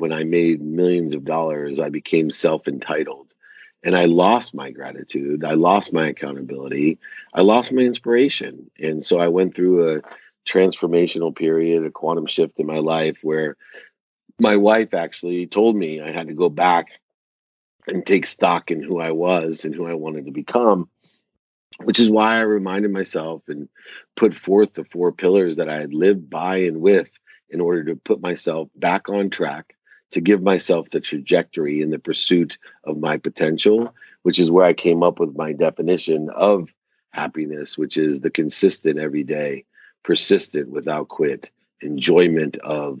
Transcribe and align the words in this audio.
when 0.00 0.12
I 0.12 0.24
made 0.24 0.62
millions 0.62 1.14
of 1.14 1.24
dollars, 1.24 1.78
I 1.78 1.88
became 1.88 2.30
self 2.30 2.66
entitled 2.66 3.30
and 3.82 3.96
I 3.96 4.04
lost 4.04 4.54
my 4.54 4.70
gratitude. 4.70 5.44
I 5.44 5.52
lost 5.52 5.92
my 5.92 6.08
accountability. 6.08 6.98
I 7.32 7.42
lost 7.42 7.72
my 7.72 7.82
inspiration. 7.82 8.70
And 8.78 9.04
so 9.04 9.18
I 9.18 9.28
went 9.28 9.54
through 9.54 9.96
a 9.96 10.02
transformational 10.46 11.34
period, 11.34 11.84
a 11.84 11.90
quantum 11.90 12.26
shift 12.26 12.58
in 12.58 12.66
my 12.66 12.78
life 12.78 13.20
where 13.22 13.56
my 14.38 14.56
wife 14.56 14.94
actually 14.94 15.46
told 15.46 15.76
me 15.76 16.00
I 16.00 16.12
had 16.12 16.28
to 16.28 16.34
go 16.34 16.48
back 16.48 17.00
and 17.86 18.04
take 18.04 18.26
stock 18.26 18.70
in 18.70 18.82
who 18.82 19.00
I 19.00 19.12
was 19.12 19.64
and 19.64 19.74
who 19.74 19.86
I 19.86 19.94
wanted 19.94 20.26
to 20.26 20.32
become, 20.32 20.88
which 21.82 22.00
is 22.00 22.10
why 22.10 22.36
I 22.36 22.40
reminded 22.40 22.90
myself 22.90 23.42
and 23.48 23.68
put 24.16 24.34
forth 24.34 24.74
the 24.74 24.84
four 24.84 25.12
pillars 25.12 25.56
that 25.56 25.68
I 25.68 25.80
had 25.80 25.94
lived 25.94 26.28
by 26.28 26.58
and 26.58 26.80
with 26.80 27.10
in 27.48 27.60
order 27.60 27.84
to 27.84 27.96
put 27.96 28.20
myself 28.20 28.68
back 28.76 29.08
on 29.08 29.30
track 29.30 29.74
to 30.10 30.20
give 30.20 30.42
myself 30.42 30.90
the 30.90 31.00
trajectory 31.00 31.82
in 31.82 31.90
the 31.90 31.98
pursuit 31.98 32.58
of 32.84 32.98
my 32.98 33.16
potential, 33.16 33.94
which 34.22 34.38
is 34.38 34.50
where 34.50 34.64
I 34.64 34.72
came 34.72 35.02
up 35.02 35.20
with 35.20 35.36
my 35.36 35.52
definition 35.52 36.30
of 36.30 36.68
happiness, 37.10 37.78
which 37.78 37.96
is 37.96 38.20
the 38.20 38.30
consistent 38.30 38.98
every 38.98 39.24
day, 39.24 39.64
persistent 40.02 40.70
without 40.70 41.08
quit, 41.08 41.50
enjoyment 41.80 42.56
of 42.58 43.00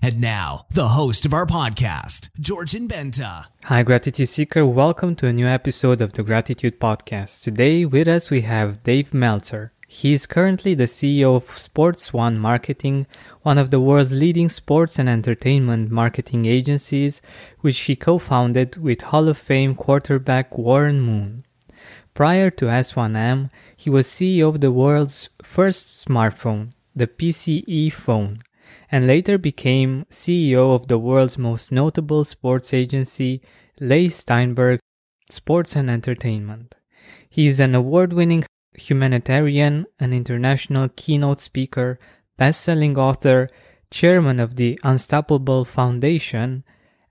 And 0.00 0.20
now, 0.20 0.64
the 0.70 0.88
host 0.88 1.26
of 1.26 1.34
our 1.34 1.44
podcast, 1.44 2.28
Georgian 2.38 2.86
Benta. 2.86 3.46
Hi, 3.64 3.82
Gratitude 3.82 4.28
Seeker. 4.28 4.64
Welcome 4.64 5.16
to 5.16 5.26
a 5.26 5.32
new 5.32 5.46
episode 5.46 6.00
of 6.00 6.12
the 6.12 6.22
Gratitude 6.22 6.78
Podcast. 6.78 7.42
Today 7.42 7.84
with 7.84 8.06
us 8.06 8.30
we 8.30 8.42
have 8.42 8.84
Dave 8.84 9.12
Meltzer. 9.12 9.72
He 9.88 10.12
is 10.12 10.24
currently 10.24 10.74
the 10.74 10.84
CEO 10.84 11.34
of 11.34 11.58
Sports 11.58 12.12
One 12.12 12.38
Marketing, 12.38 13.08
one 13.42 13.58
of 13.58 13.70
the 13.70 13.80
world's 13.80 14.12
leading 14.12 14.48
sports 14.48 15.00
and 15.00 15.08
entertainment 15.08 15.90
marketing 15.90 16.46
agencies, 16.46 17.20
which 17.60 17.80
he 17.80 17.96
co-founded 17.96 18.76
with 18.76 19.00
Hall 19.00 19.26
of 19.26 19.36
Fame 19.36 19.74
quarterback 19.74 20.56
Warren 20.56 21.00
Moon. 21.00 21.44
Prior 22.14 22.50
to 22.50 22.66
S1M, 22.66 23.50
he 23.76 23.90
was 23.90 24.06
CEO 24.06 24.48
of 24.48 24.60
the 24.60 24.70
world's 24.70 25.28
first 25.42 26.06
smartphone, 26.06 26.70
the 26.94 27.08
PCE 27.08 27.92
phone 27.92 28.42
and 28.90 29.06
later 29.06 29.38
became 29.38 30.06
CEO 30.10 30.74
of 30.74 30.88
the 30.88 30.98
world's 30.98 31.38
most 31.38 31.70
notable 31.70 32.24
sports 32.24 32.72
agency, 32.72 33.42
Leigh 33.80 34.08
Steinberg 34.08 34.80
Sports 35.30 35.76
and 35.76 35.90
Entertainment. 35.90 36.74
He 37.28 37.46
is 37.46 37.60
an 37.60 37.74
award 37.74 38.12
winning 38.12 38.44
humanitarian, 38.74 39.86
an 39.98 40.12
international 40.12 40.88
keynote 40.96 41.40
speaker, 41.40 41.98
best 42.36 42.62
selling 42.62 42.96
author, 42.96 43.50
chairman 43.90 44.40
of 44.40 44.56
the 44.56 44.78
Unstoppable 44.82 45.64
Foundation, 45.64 46.64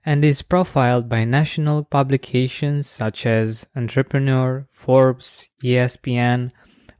and 0.04 0.24
is 0.24 0.42
profiled 0.42 1.08
by 1.08 1.24
national 1.24 1.84
publications 1.84 2.86
such 2.88 3.26
as 3.26 3.68
Entrepreneur, 3.76 4.66
Forbes, 4.70 5.48
ESPN, 5.62 6.50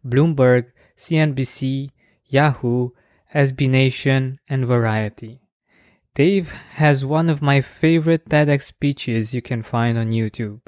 Bloomberg, 0.05 0.67
CNBC, 0.97 1.89
Yahoo, 2.27 2.91
SB 3.35 3.69
Nation, 3.69 4.39
and 4.49 4.67
Variety. 4.67 5.41
Dave 6.15 6.51
has 6.51 7.05
one 7.05 7.29
of 7.29 7.43
my 7.43 7.61
favorite 7.61 8.29
TEDx 8.29 8.63
speeches 8.63 9.35
you 9.35 9.43
can 9.43 9.63
find 9.63 9.99
on 9.99 10.11
YouTube. 10.11 10.61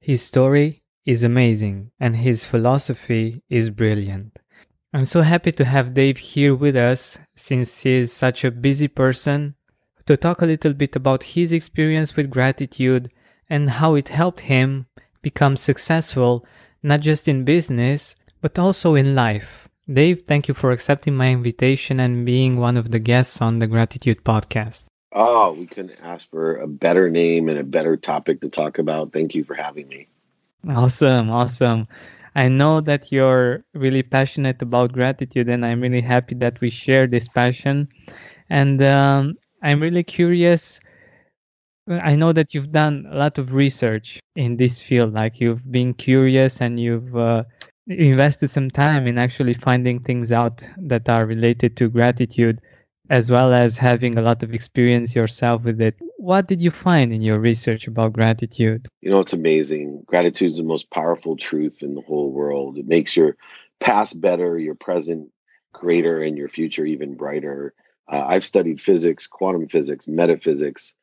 His 0.00 0.22
story 0.22 0.82
is 1.04 1.22
amazing 1.22 1.90
and 2.00 2.16
his 2.16 2.44
philosophy 2.46 3.42
is 3.50 3.70
brilliant. 3.70 4.38
I'm 4.92 5.04
so 5.04 5.20
happy 5.20 5.52
to 5.52 5.66
have 5.66 5.92
Dave 5.92 6.16
here 6.16 6.54
with 6.54 6.76
us 6.76 7.18
since 7.36 7.82
he 7.82 7.98
is 7.98 8.10
such 8.10 8.42
a 8.42 8.50
busy 8.50 8.88
person 8.88 9.54
to 10.06 10.16
talk 10.16 10.40
a 10.40 10.46
little 10.46 10.72
bit 10.72 10.96
about 10.96 11.22
his 11.22 11.52
experience 11.52 12.16
with 12.16 12.30
gratitude 12.30 13.12
and 13.50 13.68
how 13.68 13.94
it 13.94 14.08
helped 14.08 14.40
him 14.40 14.86
become 15.20 15.58
successful 15.58 16.46
not 16.82 17.00
just 17.00 17.28
in 17.28 17.44
business 17.44 18.16
but 18.40 18.58
also 18.58 18.94
in 18.94 19.14
life. 19.14 19.67
Dave, 19.90 20.22
thank 20.22 20.48
you 20.48 20.54
for 20.54 20.70
accepting 20.70 21.16
my 21.16 21.30
invitation 21.30 21.98
and 21.98 22.26
being 22.26 22.58
one 22.58 22.76
of 22.76 22.90
the 22.90 22.98
guests 22.98 23.40
on 23.40 23.58
the 23.58 23.66
Gratitude 23.66 24.22
Podcast. 24.22 24.84
Oh, 25.12 25.52
we 25.52 25.64
couldn't 25.64 25.96
ask 26.02 26.28
for 26.28 26.56
a 26.56 26.66
better 26.68 27.08
name 27.08 27.48
and 27.48 27.58
a 27.58 27.64
better 27.64 27.96
topic 27.96 28.42
to 28.42 28.50
talk 28.50 28.78
about. 28.78 29.14
Thank 29.14 29.34
you 29.34 29.44
for 29.44 29.54
having 29.54 29.88
me. 29.88 30.06
Awesome, 30.68 31.30
awesome. 31.30 31.88
I 32.34 32.48
know 32.48 32.82
that 32.82 33.10
you're 33.10 33.64
really 33.72 34.02
passionate 34.02 34.60
about 34.60 34.92
gratitude, 34.92 35.48
and 35.48 35.64
I'm 35.64 35.80
really 35.80 36.02
happy 36.02 36.34
that 36.34 36.60
we 36.60 36.68
share 36.68 37.06
this 37.06 37.26
passion. 37.26 37.88
And 38.50 38.82
um, 38.82 39.38
I'm 39.62 39.80
really 39.80 40.04
curious. 40.04 40.80
I 41.88 42.14
know 42.14 42.32
that 42.32 42.52
you've 42.52 42.72
done 42.72 43.08
a 43.10 43.16
lot 43.16 43.38
of 43.38 43.54
research 43.54 44.20
in 44.36 44.58
this 44.58 44.82
field, 44.82 45.14
like 45.14 45.40
you've 45.40 45.72
been 45.72 45.94
curious 45.94 46.60
and 46.60 46.78
you've 46.78 47.16
uh, 47.16 47.44
invested 47.88 48.50
some 48.50 48.70
time 48.70 49.06
in 49.06 49.18
actually 49.18 49.54
finding 49.54 50.00
things 50.00 50.32
out 50.32 50.62
that 50.76 51.08
are 51.08 51.26
related 51.26 51.76
to 51.78 51.88
gratitude 51.88 52.60
as 53.10 53.30
well 53.30 53.54
as 53.54 53.78
having 53.78 54.18
a 54.18 54.22
lot 54.22 54.42
of 54.42 54.52
experience 54.52 55.16
yourself 55.16 55.62
with 55.64 55.80
it. 55.80 55.96
What 56.18 56.46
did 56.46 56.60
you 56.60 56.70
find 56.70 57.12
in 57.12 57.22
your 57.22 57.38
research 57.38 57.86
about 57.86 58.12
gratitude? 58.12 58.86
You 59.00 59.10
know, 59.10 59.20
it's 59.20 59.32
amazing. 59.32 60.02
Gratitude 60.06 60.50
is 60.50 60.56
the 60.58 60.62
most 60.62 60.90
powerful 60.90 61.36
truth 61.36 61.82
in 61.82 61.94
the 61.94 62.02
whole 62.02 62.30
world. 62.30 62.76
It 62.76 62.86
makes 62.86 63.16
your 63.16 63.36
past 63.80 64.20
better, 64.20 64.58
your 64.58 64.74
present 64.74 65.30
greater, 65.72 66.20
and 66.20 66.36
your 66.36 66.48
future 66.48 66.84
even 66.84 67.14
brighter. 67.14 67.72
Uh, 68.08 68.24
I've 68.26 68.44
studied 68.44 68.80
physics, 68.80 69.26
quantum 69.26 69.68
physics, 69.68 70.06
metaphysics. 70.06 70.94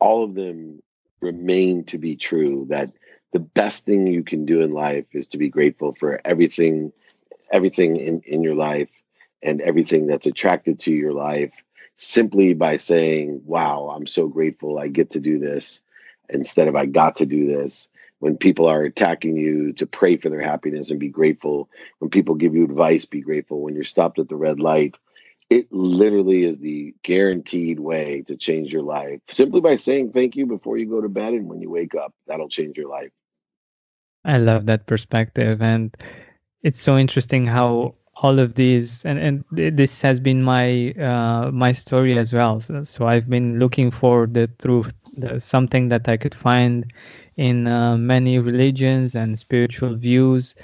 All 0.00 0.22
of 0.22 0.34
them 0.34 0.80
remain 1.20 1.84
to 1.84 1.98
be 1.98 2.14
true 2.14 2.66
that 2.68 2.92
the 3.32 3.38
best 3.38 3.84
thing 3.84 4.06
you 4.06 4.22
can 4.22 4.46
do 4.46 4.60
in 4.62 4.72
life 4.72 5.06
is 5.12 5.26
to 5.28 5.38
be 5.38 5.48
grateful 5.48 5.94
for 5.98 6.20
everything 6.24 6.92
everything 7.50 7.96
in, 7.96 8.20
in 8.26 8.42
your 8.42 8.54
life 8.54 8.90
and 9.42 9.60
everything 9.62 10.06
that's 10.06 10.26
attracted 10.26 10.78
to 10.78 10.92
your 10.92 11.12
life 11.12 11.62
simply 11.96 12.54
by 12.54 12.76
saying 12.76 13.40
wow 13.44 13.92
i'm 13.94 14.06
so 14.06 14.28
grateful 14.28 14.78
i 14.78 14.86
get 14.88 15.10
to 15.10 15.20
do 15.20 15.38
this 15.38 15.80
instead 16.28 16.68
of 16.68 16.76
i 16.76 16.86
got 16.86 17.16
to 17.16 17.26
do 17.26 17.46
this. 17.46 17.88
When 18.20 18.36
people 18.36 18.66
are 18.66 18.82
attacking 18.82 19.36
you 19.36 19.72
to 19.74 19.86
pray 19.86 20.16
for 20.16 20.28
their 20.28 20.40
happiness 20.40 20.90
and 20.90 20.98
be 20.98 21.08
grateful 21.08 21.70
when 22.00 22.10
people 22.10 22.34
give 22.34 22.52
you 22.52 22.64
advice 22.64 23.04
be 23.04 23.20
grateful. 23.20 23.62
When 23.62 23.76
you're 23.76 23.84
stopped 23.84 24.18
at 24.18 24.28
the 24.28 24.34
red 24.34 24.58
light 24.58 24.98
it 25.50 25.66
literally 25.72 26.44
is 26.44 26.58
the 26.58 26.94
guaranteed 27.02 27.80
way 27.80 28.22
to 28.26 28.36
change 28.36 28.72
your 28.72 28.82
life. 28.82 29.20
Simply 29.30 29.60
by 29.60 29.76
saying 29.76 30.12
thank 30.12 30.36
you 30.36 30.46
before 30.46 30.76
you 30.76 30.86
go 30.86 31.00
to 31.00 31.08
bed 31.08 31.32
and 31.32 31.48
when 31.48 31.60
you 31.60 31.70
wake 31.70 31.94
up 31.94 32.12
that'll 32.26 32.48
change 32.48 32.76
your 32.76 32.88
life. 32.88 33.10
I 34.24 34.38
love 34.38 34.66
that 34.66 34.86
perspective, 34.86 35.62
and 35.62 35.96
it's 36.62 36.80
so 36.80 36.98
interesting 36.98 37.46
how 37.46 37.94
all 38.16 38.40
of 38.40 38.54
these 38.54 39.04
and 39.04 39.18
and 39.18 39.44
this 39.50 40.02
has 40.02 40.20
been 40.20 40.42
my 40.42 40.90
uh, 40.92 41.50
my 41.52 41.72
story 41.72 42.18
as 42.18 42.32
well. 42.32 42.60
So, 42.60 42.82
so, 42.82 43.06
I've 43.06 43.30
been 43.30 43.58
looking 43.58 43.90
for 43.90 44.26
the 44.26 44.48
truth, 44.58 44.92
the, 45.16 45.38
something 45.38 45.88
that 45.88 46.08
I 46.08 46.16
could 46.16 46.34
find 46.34 46.92
in 47.36 47.68
uh, 47.68 47.96
many 47.96 48.38
religions 48.38 49.14
and 49.14 49.38
spiritual 49.38 49.94
views, 49.94 50.56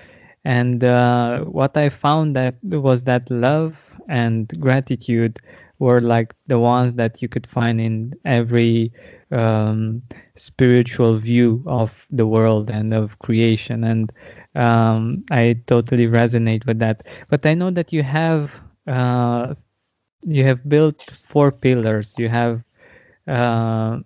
and 0.45 0.83
uh, 0.83 1.45
what 1.45 1.77
I 1.77 1.89
found 1.89 2.37
that 2.37 2.57
was 2.65 3.05
that 3.05 3.31
love 3.31 3.94
and 4.09 4.49
gratitude 4.61 5.41
were 5.79 6.01
like 6.01 6.35
the 6.47 6.59
ones 6.59 6.95
that 6.95 7.21
you 7.21 7.29
could 7.29 7.47
find 7.47 7.81
in 7.81 8.15
every 8.25 8.93
um, 9.31 10.03
spiritual 10.37 11.19
view 11.19 11.63
of 11.67 12.07
the 12.11 12.27
world 12.27 12.71
and 12.71 12.95
of 12.95 13.19
creation 13.19 13.83
and 13.85 14.13
um, 14.55 15.25
i 15.31 15.57
totally 15.67 16.07
resonate 16.07 16.65
with 16.67 16.79
that 16.79 17.07
but 17.29 17.45
i 17.45 17.55
know 17.55 17.71
that 17.71 17.93
you 17.93 18.03
have 18.03 18.61
uh, 18.87 19.55
you 20.23 20.45
have 20.45 20.69
built 20.69 21.03
four 21.03 21.51
pillars 21.51 22.15
you 22.19 22.29
have 22.29 22.63
uh, 23.27 23.99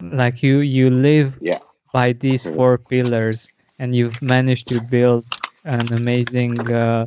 like 0.00 0.42
you 0.42 0.58
you 0.60 0.90
live 0.90 1.38
yeah. 1.40 1.58
by 1.92 2.12
these 2.12 2.44
mm-hmm. 2.44 2.56
four 2.56 2.78
pillars 2.78 3.52
and 3.78 3.94
you've 3.94 4.20
managed 4.22 4.68
to 4.68 4.80
build 4.80 5.24
an 5.64 5.92
amazing 5.92 6.58
uh, 6.72 7.06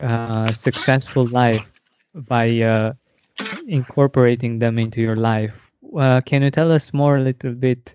uh, 0.00 0.52
successful 0.52 1.26
life 1.26 1.64
by 2.14 2.60
uh, 2.60 2.92
incorporating 3.66 4.58
them 4.58 4.78
into 4.78 5.00
your 5.00 5.16
life 5.16 5.70
uh, 5.98 6.20
can 6.20 6.42
you 6.42 6.50
tell 6.50 6.70
us 6.70 6.92
more 6.92 7.16
a 7.16 7.20
little 7.20 7.52
bit 7.52 7.94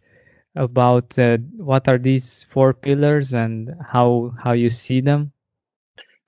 about 0.56 1.18
uh, 1.20 1.38
what 1.58 1.88
are 1.88 1.98
these 1.98 2.44
four 2.46 2.74
pillars 2.74 3.34
and 3.34 3.74
how 3.86 4.34
how 4.42 4.54
you 4.54 4.70
see 4.70 5.02
them? 5.02 5.32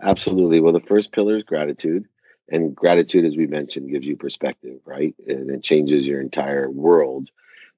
Absolutely. 0.02 0.60
Well, 0.60 0.74
the 0.74 0.80
first 0.82 1.12
pillar 1.12 1.38
is 1.38 1.44
gratitude. 1.44 2.06
And 2.50 2.74
gratitude, 2.74 3.26
as 3.26 3.36
we 3.36 3.46
mentioned, 3.46 3.90
gives 3.90 4.06
you 4.06 4.16
perspective, 4.16 4.80
right? 4.86 5.14
And 5.28 5.50
it 5.50 5.64
changes 5.64 6.06
your 6.06 6.22
entire 6.22 6.70
world. 6.70 7.30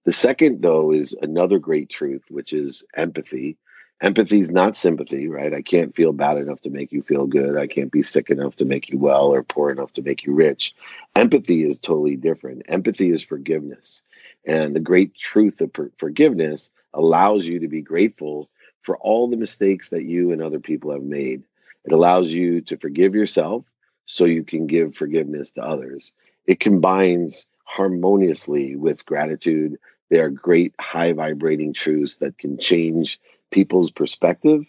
The 0.04 0.13
second, 0.13 0.62
though, 0.62 0.94
is 0.94 1.16
another 1.22 1.57
great 1.57 1.90
truth, 1.90 2.24
which 2.30 2.54
is 2.54 2.84
empathy. 2.95 3.57
Empathy 4.01 4.40
is 4.40 4.50
not 4.50 4.78
sympathy, 4.78 5.28
right? 5.28 5.54
I 5.54 5.62
can't 5.62 5.94
feel 5.94 6.13
bad 6.13 6.38
enough 6.38 6.62
to 6.62 6.69
make 6.69 6.94
you 6.94 7.01
feel 7.01 7.28
good. 7.28 7.57
I 7.57 7.68
can't 7.68 7.92
be 7.92 8.01
sick 8.01 8.30
enough 8.30 8.56
to 8.57 8.66
make 8.66 8.90
you 8.90 8.98
well 8.98 9.34
or 9.34 9.44
poor 9.44 9.72
enough 9.72 9.92
to 9.94 10.01
make 10.01 10.24
you 10.24 10.34
rich. 10.34 10.74
Empathy 11.18 11.66
is 11.66 11.78
totally 11.78 12.16
different. 12.16 12.62
Empathy 12.69 13.12
is 13.12 13.22
forgiveness. 13.22 14.01
And 14.46 14.74
the 14.74 14.80
great 14.80 15.16
truth 15.16 15.60
of 15.60 15.72
forgiveness 15.98 16.72
allows 16.94 17.46
you 17.46 17.60
to 17.60 17.68
be 17.68 17.81
grateful 17.81 18.50
for 18.84 18.98
all 19.00 19.28
the 19.30 19.36
mistakes 19.36 19.90
that 19.90 20.06
you 20.06 20.31
and 20.31 20.42
other 20.42 20.60
people 20.60 20.92
have 20.92 21.04
made. 21.04 21.44
It 21.84 21.92
allows 21.92 22.28
you 22.28 22.62
to 22.62 22.78
forgive 22.78 23.13
yourself 23.13 23.66
so 24.06 24.24
you 24.24 24.44
can 24.44 24.66
give 24.66 24.95
forgiveness 24.95 25.52
to 25.52 25.62
others. 25.62 26.13
It 26.48 26.62
combines 26.62 27.48
harmoniously 27.66 28.78
with 28.78 29.06
gratitude. 29.06 29.78
They 30.10 30.19
are 30.19 30.30
great 30.30 30.74
high 30.80 31.12
vibrating 31.12 31.74
truths 31.74 32.16
that 32.18 32.38
can 32.38 32.57
change 32.57 33.19
people's 33.51 33.92
perspective 33.92 34.66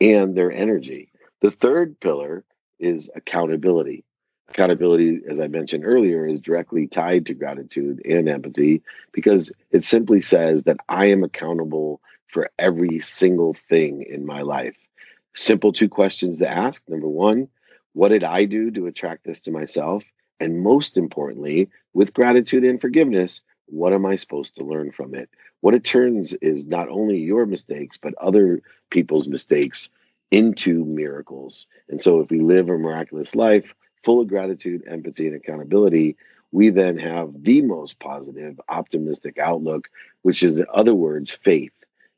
and 0.00 0.36
their 0.36 0.52
energy. 0.52 1.10
The 1.40 1.50
third 1.50 1.98
pillar 2.00 2.44
is 2.78 3.10
accountability. 3.14 4.04
Accountability, 4.48 5.20
as 5.28 5.40
I 5.40 5.48
mentioned 5.48 5.84
earlier, 5.86 6.26
is 6.26 6.40
directly 6.40 6.86
tied 6.86 7.26
to 7.26 7.34
gratitude 7.34 8.02
and 8.04 8.28
empathy 8.28 8.82
because 9.12 9.50
it 9.70 9.84
simply 9.84 10.20
says 10.20 10.64
that 10.64 10.78
I 10.88 11.06
am 11.06 11.24
accountable 11.24 12.00
for 12.28 12.50
every 12.58 13.00
single 13.00 13.54
thing 13.54 14.02
in 14.02 14.26
my 14.26 14.40
life. 14.40 14.76
Simple 15.34 15.72
two 15.72 15.88
questions 15.88 16.38
to 16.38 16.50
ask. 16.50 16.82
Number 16.88 17.08
one, 17.08 17.48
what 17.94 18.08
did 18.08 18.24
I 18.24 18.44
do 18.44 18.70
to 18.72 18.86
attract 18.86 19.24
this 19.24 19.40
to 19.42 19.50
myself? 19.50 20.02
And 20.40 20.60
most 20.60 20.96
importantly, 20.96 21.70
with 21.94 22.14
gratitude 22.14 22.64
and 22.64 22.80
forgiveness, 22.80 23.42
what 23.66 23.92
am 23.92 24.04
I 24.06 24.16
supposed 24.16 24.56
to 24.56 24.64
learn 24.64 24.92
from 24.92 25.14
it? 25.14 25.28
What 25.60 25.74
it 25.74 25.84
turns 25.84 26.34
is 26.34 26.66
not 26.66 26.88
only 26.88 27.18
your 27.18 27.46
mistakes, 27.46 27.98
but 27.98 28.14
other 28.14 28.60
people's 28.90 29.28
mistakes 29.28 29.88
into 30.30 30.84
miracles. 30.84 31.66
And 31.88 32.00
so, 32.00 32.20
if 32.20 32.30
we 32.30 32.40
live 32.40 32.68
a 32.68 32.78
miraculous 32.78 33.34
life 33.34 33.74
full 34.04 34.20
of 34.20 34.28
gratitude, 34.28 34.82
empathy, 34.86 35.26
and 35.26 35.36
accountability, 35.36 36.16
we 36.50 36.70
then 36.70 36.98
have 36.98 37.30
the 37.42 37.62
most 37.62 37.98
positive, 37.98 38.60
optimistic 38.68 39.38
outlook, 39.38 39.88
which 40.22 40.42
is, 40.42 40.60
in 40.60 40.66
other 40.72 40.94
words, 40.94 41.30
faith. 41.30 41.72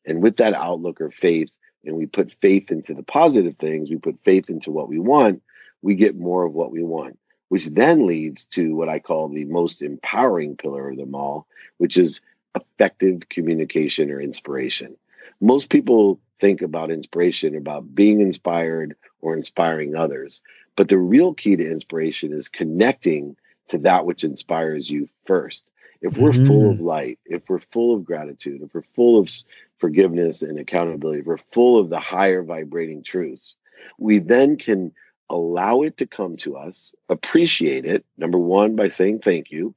And 0.07 0.23
with 0.23 0.37
that 0.39 0.55
outlook 0.55 1.01
or 1.01 1.11
faith, 1.11 1.51
and 1.85 1.97
we 1.97 2.07
put 2.07 2.33
faith 2.41 2.73
into 2.73 2.95
the 2.95 3.03
positive 3.03 3.57
things, 3.59 3.91
we 3.91 3.97
put 3.97 4.19
faith 4.25 4.49
into 4.49 4.71
what 4.71 4.89
we 4.89 4.99
want, 4.99 5.43
we 5.83 5.95
get 5.95 6.17
more 6.17 6.45
of 6.45 6.53
what 6.53 6.73
we 6.73 6.83
want 6.83 7.19
which 7.55 7.67
then 7.67 8.05
leads 8.05 8.47
to 8.47 8.75
what 8.75 8.89
I 8.89 8.99
call 8.99 9.29
the 9.29 9.45
most 9.45 9.81
empowering 9.81 10.57
pillar 10.57 10.91
of 10.91 10.97
them 10.97 11.15
all, 11.15 11.47
which 11.79 11.97
is 11.97 12.21
effective 12.57 13.29
communication 13.29 14.11
or 14.11 14.21
inspiration. 14.21 14.97
Most 15.41 15.71
people 15.71 16.19
think 16.41 16.63
about 16.63 16.91
inspiration 16.91 17.55
about 17.55 17.95
being 17.95 18.21
inspired 18.21 18.97
or 19.21 19.37
inspiring 19.37 19.95
others, 19.95 20.43
but 20.75 20.89
the 20.89 20.99
real 20.99 21.33
key 21.33 21.55
to 21.55 21.71
inspiration 21.71 22.33
is 22.33 22.49
connecting 22.49 23.37
to 23.69 23.79
that 23.79 24.05
which 24.05 24.25
inspires 24.25 24.91
you 24.91 25.09
first. 25.25 25.65
If 26.01 26.19
we're 26.19 26.33
mm-hmm. 26.33 26.49
full 26.49 26.71
of 26.73 26.81
light, 26.81 27.21
if 27.27 27.49
we're 27.49 27.61
full 27.61 27.95
of 27.95 28.05
gratitude, 28.05 28.63
if 28.63 28.75
we're 28.75 28.83
full 28.97 29.17
of 29.17 29.31
forgiveness 29.79 30.43
and 30.43 30.59
accountability, 30.59 31.21
if 31.21 31.27
we're 31.27 31.39
full 31.53 31.79
of 31.79 31.89
the 31.89 32.01
higher 32.01 32.43
vibrating 32.43 33.05
truths, 33.05 33.55
we 33.97 34.19
then 34.19 34.57
can 34.57 34.91
allow 35.31 35.83
it 35.83 35.97
to 35.99 36.07
come 36.07 36.37
to 36.39 36.57
us, 36.57 36.95
appreciate 37.09 37.85
it, 37.87 38.05
number 38.19 38.39
one, 38.39 38.77
by 38.77 38.89
saying 38.89 39.21
thank 39.21 39.51
you, 39.51 39.75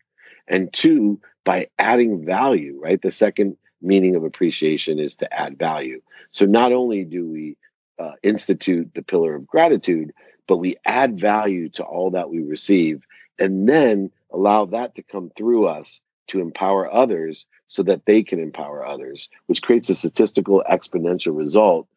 and 0.48 0.72
two, 0.74 1.20
by 1.44 1.68
adding 1.80 2.26
value, 2.26 2.78
right? 2.82 3.02
The 3.02 3.12
second 3.12 3.58
meaning 3.82 4.16
of 4.16 4.24
appreciation 4.24 5.00
is 5.00 5.16
to 5.18 5.34
add 5.34 5.58
value. 5.58 6.02
So 6.32 6.46
not 6.46 6.72
only 6.72 7.04
do 7.04 7.28
we 7.28 7.58
uh, 8.00 8.14
institute 8.24 8.92
the 8.94 9.02
pillar 9.02 9.36
of 9.36 9.48
gratitude, 9.48 10.14
but 10.48 10.58
we 10.58 10.78
add 10.86 11.20
value 11.20 11.70
to 11.70 11.84
all 11.84 12.12
that 12.12 12.30
we 12.30 12.42
receive 12.42 13.04
and 13.40 13.68
then 13.68 14.12
allow 14.32 14.66
that 14.66 14.96
to 14.96 15.04
come 15.04 15.32
through 15.36 15.68
us 15.68 16.02
to 16.28 16.40
empower 16.40 16.92
others 16.94 17.46
so 17.68 17.84
that 17.84 18.06
they 18.06 18.24
can 18.24 18.40
empower 18.40 18.86
others, 18.86 19.30
which 19.48 19.62
creates 19.62 19.90
a 19.90 19.96
statistical 19.96 20.64
exponential 20.70 21.36
result 21.36 21.88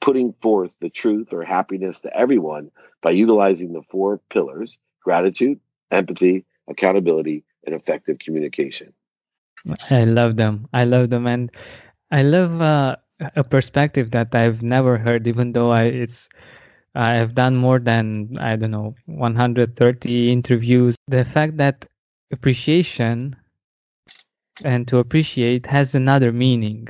putting 0.00 0.34
forth 0.42 0.74
the 0.80 0.90
truth 0.90 1.32
or 1.32 1.44
happiness 1.44 2.00
to 2.00 2.16
everyone 2.16 2.70
by 3.02 3.10
utilizing 3.10 3.72
the 3.72 3.82
four 3.90 4.20
pillars 4.30 4.78
gratitude, 5.02 5.60
empathy, 5.90 6.44
accountability, 6.68 7.44
and 7.66 7.74
effective 7.74 8.18
communication. 8.18 8.92
I 9.90 10.04
love 10.04 10.36
them. 10.36 10.66
I 10.72 10.84
love 10.84 11.10
them. 11.10 11.26
And 11.26 11.50
I 12.10 12.22
love 12.22 12.60
uh, 12.60 12.96
a 13.36 13.44
perspective 13.44 14.10
that 14.12 14.34
I've 14.34 14.62
never 14.62 14.98
heard, 14.98 15.26
even 15.26 15.52
though 15.52 15.70
I, 15.70 15.84
it's 15.84 16.28
I 16.94 17.14
have 17.14 17.34
done 17.34 17.56
more 17.56 17.78
than 17.78 18.36
I 18.38 18.56
don't 18.56 18.70
know 18.70 18.94
130 19.06 20.32
interviews. 20.32 20.96
The 21.08 21.24
fact 21.24 21.56
that 21.58 21.86
appreciation 22.30 23.36
and 24.64 24.86
to 24.88 24.98
appreciate 24.98 25.66
has 25.66 25.94
another 25.94 26.30
meaning, 26.32 26.88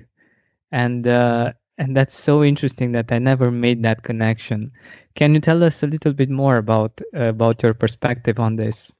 and 0.71 1.07
uh, 1.07 1.53
and 1.79 1.97
that's 1.97 2.15
so 2.15 2.45
interesting 2.45 2.93
that 2.93 3.11
I 3.11 3.19
never 3.19 3.51
made 3.51 3.83
that 3.83 4.03
connection. 4.03 4.71
Can 5.15 5.35
you 5.35 5.41
tell 5.41 5.63
us 5.63 5.83
a 5.83 5.87
little 5.87 6.13
bit 6.13 6.31
more 6.31 6.57
about 6.57 7.01
uh, 7.15 7.29
about 7.29 7.63
your 7.63 7.75
perspective 7.75 8.39
on 8.39 8.57
this? 8.57 8.93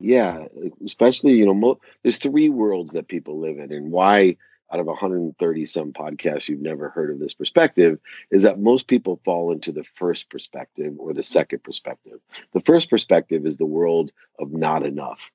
Yeah, 0.00 0.46
especially 0.84 1.32
you 1.32 1.46
know, 1.46 1.54
mo- 1.54 1.80
there's 2.02 2.18
three 2.18 2.48
worlds 2.48 2.92
that 2.92 3.08
people 3.08 3.38
live 3.38 3.58
in, 3.58 3.72
and 3.72 3.90
why 3.90 4.36
out 4.72 4.80
of 4.80 4.86
130 4.86 5.66
some 5.66 5.92
podcasts 5.92 6.48
you've 6.48 6.60
never 6.60 6.88
heard 6.88 7.10
of 7.10 7.20
this 7.20 7.34
perspective 7.34 7.98
is 8.30 8.42
that 8.42 8.58
most 8.58 8.88
people 8.88 9.20
fall 9.24 9.52
into 9.52 9.70
the 9.70 9.84
first 9.94 10.30
perspective 10.30 10.94
or 10.98 11.12
the 11.12 11.22
second 11.22 11.62
perspective. 11.62 12.18
The 12.52 12.60
first 12.60 12.90
perspective 12.90 13.46
is 13.46 13.56
the 13.56 13.66
world 13.66 14.10
of 14.38 14.52
not 14.52 14.84
enough. 14.84 15.30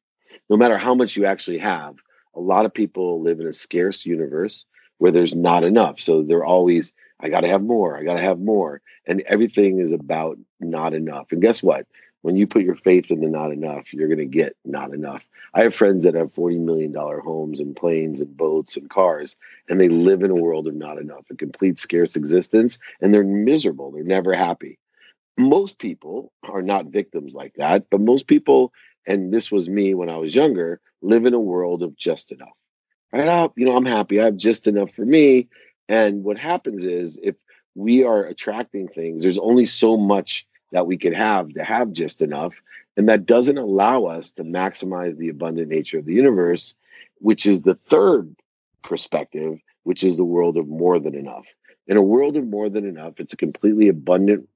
No 0.49 0.57
matter 0.57 0.77
how 0.77 0.93
much 0.93 1.15
you 1.15 1.25
actually 1.25 1.59
have, 1.59 1.95
a 2.35 2.39
lot 2.39 2.65
of 2.65 2.73
people 2.73 3.21
live 3.21 3.39
in 3.39 3.47
a 3.47 3.53
scarce 3.53 4.05
universe 4.05 4.65
where 4.99 5.11
there's 5.11 5.35
not 5.35 5.63
enough. 5.63 5.99
So 5.99 6.21
they're 6.21 6.45
always, 6.45 6.93
I 7.19 7.29
got 7.29 7.41
to 7.41 7.47
have 7.47 7.63
more, 7.63 7.97
I 7.97 8.03
got 8.03 8.15
to 8.15 8.21
have 8.21 8.39
more. 8.39 8.81
And 9.07 9.21
everything 9.27 9.79
is 9.79 9.91
about 9.91 10.37
not 10.59 10.93
enough. 10.93 11.31
And 11.31 11.41
guess 11.41 11.63
what? 11.63 11.87
When 12.21 12.35
you 12.35 12.45
put 12.45 12.63
your 12.63 12.75
faith 12.75 13.09
in 13.09 13.21
the 13.21 13.29
not 13.29 13.51
enough, 13.51 13.93
you're 13.93 14.09
going 14.09 14.19
to 14.19 14.25
get 14.25 14.55
not 14.65 14.93
enough. 14.93 15.23
I 15.53 15.63
have 15.63 15.73
friends 15.73 16.03
that 16.03 16.15
have 16.15 16.33
$40 16.33 16.59
million 16.59 16.93
homes 16.93 17.61
and 17.61 17.75
planes 17.75 18.19
and 18.21 18.35
boats 18.35 18.75
and 18.75 18.89
cars, 18.89 19.37
and 19.69 19.79
they 19.79 19.87
live 19.87 20.21
in 20.21 20.29
a 20.29 20.41
world 20.41 20.67
of 20.67 20.75
not 20.75 20.99
enough, 20.99 21.25
a 21.31 21.35
complete 21.35 21.79
scarce 21.79 22.15
existence, 22.15 22.77
and 23.01 23.13
they're 23.13 23.23
miserable. 23.23 23.89
They're 23.89 24.03
never 24.03 24.33
happy. 24.33 24.77
Most 25.37 25.79
people 25.79 26.33
are 26.43 26.61
not 26.61 26.87
victims 26.87 27.33
like 27.33 27.53
that, 27.55 27.85
but 27.89 28.01
most 28.01 28.27
people, 28.27 28.73
and 29.07 29.33
this 29.33 29.49
was 29.49 29.69
me 29.69 29.93
when 29.93 30.09
I 30.09 30.17
was 30.17 30.35
younger, 30.35 30.81
live 31.01 31.25
in 31.25 31.33
a 31.33 31.39
world 31.39 31.81
of 31.81 31.95
just 31.95 32.33
enough 32.33 32.49
right 33.11 33.27
up, 33.27 33.53
you 33.57 33.65
know, 33.65 33.75
I'm 33.75 33.85
happy. 33.85 34.19
I 34.19 34.25
have 34.25 34.37
just 34.37 34.67
enough 34.67 34.91
for 34.91 35.05
me. 35.05 35.47
And 35.87 36.23
what 36.23 36.37
happens 36.37 36.85
is 36.85 37.19
if 37.23 37.35
we 37.75 38.03
are 38.03 38.25
attracting 38.25 38.87
things, 38.87 39.21
there's 39.21 39.39
only 39.39 39.65
so 39.65 39.97
much 39.97 40.45
that 40.71 40.85
we 40.85 40.97
could 40.97 41.13
have 41.13 41.49
to 41.53 41.63
have 41.63 41.91
just 41.91 42.21
enough. 42.21 42.61
And 42.97 43.09
that 43.09 43.25
doesn't 43.25 43.57
allow 43.57 44.05
us 44.05 44.31
to 44.33 44.43
maximize 44.43 45.17
the 45.17 45.29
abundant 45.29 45.69
nature 45.69 45.97
of 45.97 46.05
the 46.05 46.13
universe, 46.13 46.75
which 47.19 47.45
is 47.45 47.61
the 47.61 47.75
third 47.75 48.35
perspective, 48.83 49.59
which 49.83 50.03
is 50.03 50.17
the 50.17 50.23
world 50.23 50.57
of 50.57 50.67
more 50.67 50.99
than 50.99 51.15
enough. 51.15 51.45
In 51.87 51.97
a 51.97 52.03
world 52.03 52.37
of 52.37 52.45
more 52.45 52.69
than 52.69 52.85
enough, 52.85 53.13
it's 53.17 53.33
a 53.33 53.37
completely 53.37 53.87
abundant, 53.87 54.47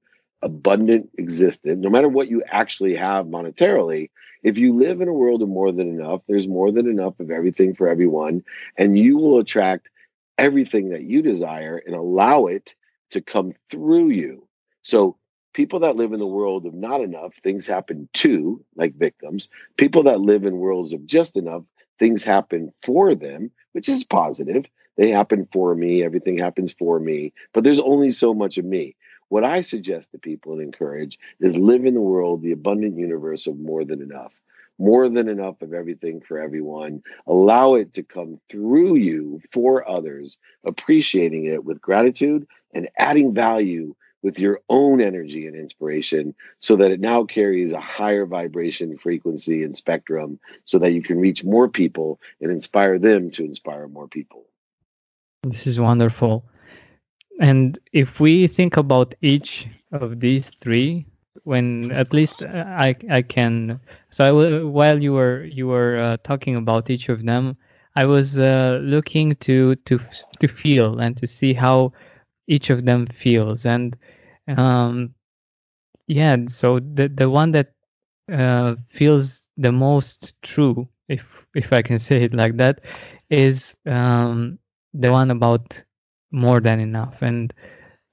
abundant 0.44 1.08
existence. 1.18 1.80
No 1.82 1.90
matter 1.90 2.08
what 2.08 2.28
you 2.28 2.42
actually 2.46 2.94
have 2.94 3.26
monetarily, 3.26 4.10
if 4.42 4.58
you 4.58 4.76
live 4.76 5.00
in 5.00 5.08
a 5.08 5.12
world 5.12 5.42
of 5.42 5.48
more 5.48 5.72
than 5.72 5.88
enough, 5.88 6.20
there's 6.28 6.46
more 6.46 6.70
than 6.70 6.86
enough 6.86 7.18
of 7.18 7.30
everything 7.30 7.74
for 7.74 7.88
everyone, 7.88 8.44
and 8.76 8.98
you 8.98 9.16
will 9.16 9.38
attract 9.38 9.88
everything 10.36 10.90
that 10.90 11.02
you 11.02 11.22
desire 11.22 11.82
and 11.86 11.96
allow 11.96 12.46
it 12.46 12.74
to 13.10 13.22
come 13.22 13.54
through 13.70 14.10
you. 14.10 14.46
So, 14.82 15.16
people 15.54 15.80
that 15.80 15.96
live 15.96 16.12
in 16.12 16.18
the 16.18 16.26
world 16.26 16.66
of 16.66 16.74
not 16.74 17.00
enough, 17.00 17.34
things 17.36 17.66
happen 17.66 18.08
to, 18.12 18.62
like 18.76 18.94
victims. 18.96 19.48
People 19.78 20.02
that 20.02 20.20
live 20.20 20.44
in 20.44 20.58
worlds 20.58 20.92
of 20.92 21.06
just 21.06 21.36
enough, 21.36 21.62
things 21.98 22.22
happen 22.22 22.72
for 22.82 23.14
them, 23.14 23.50
which 23.72 23.88
is 23.88 24.04
positive. 24.04 24.66
They 24.96 25.10
happen 25.10 25.48
for 25.52 25.74
me, 25.74 26.02
everything 26.02 26.38
happens 26.38 26.72
for 26.72 27.00
me, 27.00 27.32
but 27.52 27.64
there's 27.64 27.80
only 27.80 28.10
so 28.10 28.34
much 28.34 28.58
of 28.58 28.64
me. 28.64 28.94
What 29.34 29.42
I 29.42 29.62
suggest 29.62 30.12
to 30.12 30.18
people 30.18 30.52
and 30.52 30.62
encourage 30.62 31.18
is 31.40 31.56
live 31.56 31.84
in 31.84 31.94
the 31.94 32.00
world, 32.00 32.40
the 32.40 32.52
abundant 32.52 32.96
universe 32.96 33.48
of 33.48 33.58
more 33.58 33.84
than 33.84 34.00
enough. 34.00 34.32
more 34.78 35.08
than 35.08 35.28
enough 35.28 35.60
of 35.60 35.74
everything 35.74 36.20
for 36.20 36.38
everyone. 36.38 37.02
Allow 37.26 37.74
it 37.74 37.94
to 37.94 38.04
come 38.04 38.38
through 38.48 38.94
you 38.94 39.40
for 39.50 39.88
others, 39.88 40.38
appreciating 40.64 41.46
it 41.46 41.64
with 41.64 41.80
gratitude 41.80 42.46
and 42.74 42.88
adding 42.96 43.34
value 43.34 43.96
with 44.22 44.38
your 44.38 44.60
own 44.68 45.00
energy 45.00 45.48
and 45.48 45.56
inspiration 45.56 46.32
so 46.60 46.76
that 46.76 46.92
it 46.92 47.00
now 47.00 47.24
carries 47.24 47.72
a 47.72 47.80
higher 47.80 48.26
vibration 48.26 48.96
frequency 48.98 49.64
and 49.64 49.76
spectrum 49.76 50.38
so 50.64 50.78
that 50.78 50.92
you 50.92 51.02
can 51.02 51.18
reach 51.18 51.42
more 51.42 51.68
people 51.68 52.20
and 52.40 52.52
inspire 52.52 53.00
them 53.00 53.32
to 53.32 53.44
inspire 53.44 53.88
more 53.88 54.06
people. 54.06 54.44
This 55.42 55.66
is 55.66 55.80
wonderful. 55.80 56.44
And 57.40 57.78
if 57.92 58.20
we 58.20 58.46
think 58.46 58.76
about 58.76 59.14
each 59.22 59.66
of 59.92 60.20
these 60.20 60.50
three, 60.50 61.06
when 61.44 61.90
at 61.92 62.12
least 62.12 62.42
I 62.42 62.94
I 63.10 63.22
can 63.22 63.80
so 64.10 64.24
I, 64.24 64.62
while 64.64 65.02
you 65.02 65.12
were 65.12 65.44
you 65.44 65.66
were 65.66 65.96
uh, 65.98 66.16
talking 66.24 66.56
about 66.56 66.90
each 66.90 67.08
of 67.08 67.24
them, 67.24 67.56
I 67.96 68.06
was 68.06 68.38
uh, 68.38 68.80
looking 68.82 69.34
to 69.46 69.74
to 69.76 69.98
to 70.40 70.48
feel 70.48 70.98
and 71.00 71.16
to 71.18 71.26
see 71.26 71.54
how 71.54 71.92
each 72.48 72.70
of 72.70 72.86
them 72.86 73.06
feels. 73.06 73.66
And 73.66 73.96
um 74.48 75.14
yeah 76.06 76.36
so 76.48 76.78
the 76.80 77.08
the 77.08 77.30
one 77.30 77.50
that 77.52 77.72
uh, 78.32 78.74
feels 78.88 79.48
the 79.56 79.72
most 79.72 80.34
true 80.42 80.88
if 81.08 81.46
if 81.54 81.72
I 81.72 81.82
can 81.82 81.98
say 82.08 82.24
it 82.24 82.34
like 82.34 82.56
that 82.58 82.80
is 83.30 83.76
um 83.86 84.58
the 84.94 85.10
one 85.12 85.30
about 85.30 85.82
more 86.34 86.60
than 86.60 86.80
enough 86.80 87.22
and 87.22 87.54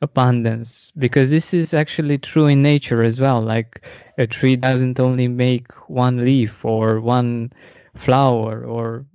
abundance 0.02 0.92
because 0.98 1.30
this 1.30 1.54
is 1.54 1.74
actually 1.74 2.18
true 2.18 2.46
in 2.46 2.62
nature 2.62 3.04
as 3.04 3.20
well. 3.20 3.42
Like 3.42 3.86
a 4.18 4.28
tree 4.28 4.56
doesn't 4.56 5.00
only 5.00 5.28
make 5.28 5.72
one 5.90 6.24
leaf 6.24 6.64
or 6.64 7.02
one 7.02 7.52
flower 7.96 8.64
or 8.64 9.06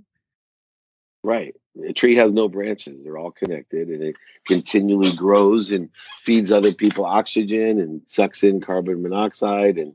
right. 1.22 1.54
A 1.86 1.92
tree 1.92 2.16
has 2.16 2.32
no 2.32 2.48
branches. 2.48 3.00
They're 3.02 3.18
all 3.18 3.32
connected 3.32 3.88
and 3.88 4.02
it 4.02 4.16
continually 4.46 5.14
grows 5.14 5.70
and 5.70 5.88
feeds 6.22 6.50
other 6.50 6.72
people 6.72 7.04
oxygen 7.04 7.80
and 7.80 8.00
sucks 8.06 8.42
in 8.42 8.60
carbon 8.60 9.02
monoxide 9.02 9.76
and 9.78 9.94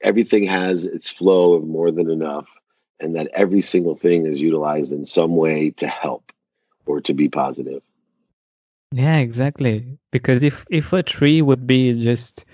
everything 0.00 0.44
has 0.44 0.84
its 0.84 1.10
flow 1.10 1.54
of 1.54 1.66
more 1.66 1.90
than 1.90 2.10
enough 2.10 2.56
and 3.00 3.14
that 3.16 3.28
every 3.34 3.60
single 3.60 3.96
thing 3.96 4.26
is 4.26 4.40
utilized 4.40 4.92
in 4.92 5.04
some 5.06 5.36
way 5.36 5.70
to 5.70 5.86
help 5.86 6.32
or 6.86 7.00
to 7.00 7.12
be 7.12 7.28
positive 7.28 7.82
yeah, 8.92 9.18
exactly. 9.18 9.98
Because 10.10 10.42
if 10.42 10.64
if 10.70 10.92
a 10.92 11.02
tree 11.02 11.42
would 11.42 11.66
be 11.66 11.92
just 11.94 12.44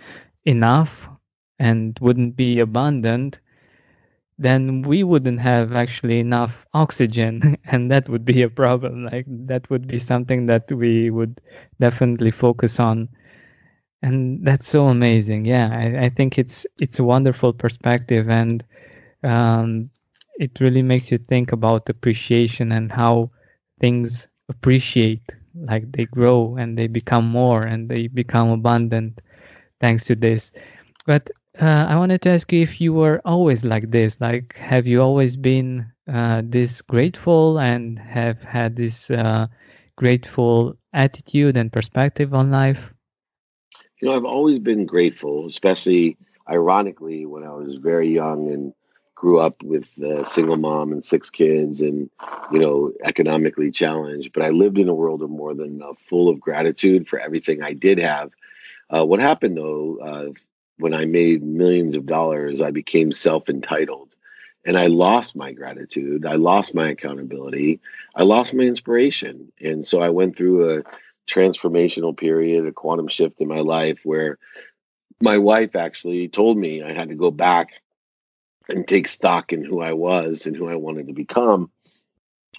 enough 0.47 1.09
and 1.59 1.99
wouldn't 2.00 2.37
be 2.37 2.61
abundant, 2.61 3.40
then 4.38 4.83
we 4.83 5.02
wouldn't 5.05 5.40
have 5.40 5.75
actually 5.75 6.21
enough 6.21 6.66
oxygen 6.75 7.57
and 7.66 7.90
that 7.90 8.09
would 8.09 8.25
be 8.25 8.43
a 8.43 8.50
problem. 8.50 9.05
Like 9.07 9.26
that 9.28 9.69
would 9.71 9.87
be 9.88 9.99
something 9.99 10.47
that 10.47 10.71
we 10.73 11.11
would 11.11 11.40
definitely 11.81 12.31
focus 12.33 12.81
on. 12.81 13.09
And 14.02 14.45
that's 14.47 14.69
so 14.69 14.87
amazing. 14.88 15.45
Yeah 15.47 15.69
i, 15.73 16.07
I 16.07 16.09
think 16.11 16.38
it's 16.38 16.66
it's 16.81 16.99
a 16.99 17.05
wonderful 17.05 17.52
perspective 17.52 18.28
and 18.31 18.64
um, 19.25 19.90
it 20.38 20.61
really 20.61 20.83
makes 20.83 21.12
you 21.12 21.19
think 21.19 21.52
about 21.52 21.88
appreciation 21.90 22.73
and 22.73 22.93
how 22.93 23.31
things 23.81 24.28
appreciate 24.50 25.37
like 25.57 25.91
they 25.93 26.07
grow 26.07 26.57
and 26.57 26.79
they 26.79 26.87
become 26.87 27.27
more 27.27 27.63
and 27.63 27.89
they 27.89 28.09
become 28.09 28.51
abundant 28.51 29.21
thanks 29.81 30.05
to 30.05 30.15
this. 30.15 30.53
But 31.07 31.31
uh, 31.61 31.87
i 31.89 31.97
wanted 31.97 32.21
to 32.23 32.31
ask 32.31 32.53
you 32.53 32.61
if 32.63 32.81
you 32.81 32.93
were 32.93 33.21
always 33.25 33.65
like 33.65 33.91
this 33.91 34.21
like 34.21 34.55
have 34.57 34.87
you 34.87 35.01
always 35.01 35.37
been 35.37 35.87
uh, 36.13 36.43
this 36.45 36.83
grateful 36.83 37.59
and 37.59 37.99
have 37.99 38.43
had 38.43 38.77
this 38.77 39.11
uh, 39.11 39.47
grateful 39.97 40.77
attitude 40.93 41.57
and 41.57 41.73
perspective 41.73 42.35
on 42.35 42.51
life? 42.51 42.93
You 44.01 44.09
know 44.09 44.15
i've 44.17 44.25
always 44.25 44.59
been 44.59 44.87
grateful 44.87 45.47
especially 45.47 46.17
ironically 46.49 47.27
when 47.27 47.45
i 47.45 47.53
was 47.53 47.75
very 47.75 48.09
young 48.09 48.49
and 48.53 48.73
grew 49.16 49.40
up 49.40 49.61
with 49.62 49.99
a 50.02 50.25
single 50.25 50.56
mom 50.56 50.92
and 50.92 51.04
six 51.04 51.30
kids 51.30 51.80
and 51.80 52.08
you 52.52 52.58
know 52.61 52.92
economically 53.02 53.70
challenged 53.70 54.32
but 54.32 54.44
i 54.44 54.50
lived 54.50 54.78
in 54.78 54.88
a 54.88 54.94
world 54.94 55.23
of 55.23 55.30
more 55.30 55.54
than 55.54 55.73
enough 55.73 55.99
full 55.99 56.28
of 56.28 56.38
gratitude 56.38 57.08
for 57.08 57.18
everything 57.18 57.62
i 57.62 57.73
did 57.73 57.99
have. 57.99 58.30
Uh, 58.88 59.04
what 59.04 59.18
happened 59.18 59.56
though 59.56 59.99
uh, 60.00 60.28
when 60.78 60.94
i 60.94 61.04
made 61.04 61.42
millions 61.42 61.96
of 61.96 62.06
dollars 62.06 62.61
i 62.61 62.70
became 62.70 63.11
self-entitled 63.11 64.14
and 64.66 64.76
i 64.76 64.87
lost 64.87 65.35
my 65.35 65.50
gratitude 65.50 66.25
i 66.26 66.35
lost 66.35 66.75
my 66.75 66.90
accountability 66.90 67.80
i 68.14 68.23
lost 68.23 68.54
my 68.54 68.64
inspiration 68.64 69.50
and 69.61 69.87
so 69.87 70.00
i 70.00 70.11
went 70.11 70.37
through 70.37 70.78
a 70.78 70.82
transformational 71.26 72.16
period 72.16 72.66
a 72.66 72.70
quantum 72.70 73.08
shift 73.08 73.40
in 73.40 73.49
my 73.49 73.61
life 73.61 74.04
where 74.04 74.38
my 75.23 75.38
wife 75.38 75.75
actually 75.75 76.28
told 76.28 76.58
me 76.58 76.82
i 76.82 76.92
had 76.92 77.08
to 77.08 77.14
go 77.14 77.30
back 77.30 77.80
and 78.68 78.87
take 78.87 79.08
stock 79.08 79.52
in 79.52 79.64
who 79.64 79.80
I 79.80 79.92
was 79.92 80.46
and 80.46 80.56
who 80.56 80.68
I 80.68 80.76
wanted 80.76 81.06
to 81.06 81.12
become, 81.12 81.70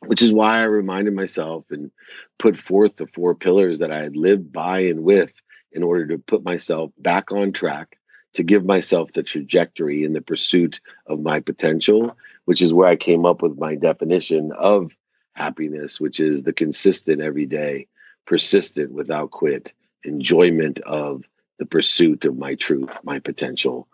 which 0.06 0.22
is 0.22 0.32
why 0.32 0.60
I 0.60 0.64
reminded 0.64 1.14
myself 1.14 1.66
and 1.70 1.92
put 2.38 2.60
forth 2.60 2.96
the 2.96 3.08
four 3.08 3.36
pillars 3.36 3.80
that 3.80 3.92
I 3.92 4.02
had 4.02 4.16
lived 4.16 4.52
by 4.52 4.80
and 4.80 5.04
with 5.04 5.34
in 5.72 5.84
order 5.84 6.08
to 6.08 6.18
put 6.18 6.44
myself 6.44 6.92
back 6.98 7.32
on 7.32 7.52
track, 7.52 7.98
to 8.34 8.44
give 8.44 8.66
myself 8.66 9.12
the 9.14 9.24
trajectory 9.24 10.04
in 10.04 10.14
the 10.14 10.22
pursuit 10.22 10.80
of 11.08 11.20
my 11.20 11.40
potential, 11.40 12.16
which 12.46 12.62
is 12.62 12.74
where 12.74 12.88
I 12.88 12.96
came 12.96 13.26
up 13.26 13.42
with 13.42 13.58
my 13.58 13.76
definition 13.76 14.52
of 14.54 14.92
happiness, 15.34 16.00
which 16.00 16.20
is 16.20 16.44
the 16.44 16.54
consistent 16.54 17.22
every 17.22 17.46
day, 17.46 17.88
persistent 18.26 18.92
without 18.92 19.32
quit, 19.32 19.74
enjoyment 20.04 20.80
of 20.82 21.24
the 21.60 21.66
pursuit 21.66 22.26
of 22.26 22.38
my 22.38 22.56
truth, 22.56 22.92
my 23.04 23.20
potential, 23.20 23.88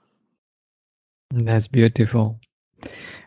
that's 1.33 1.67
beautiful. 1.67 2.39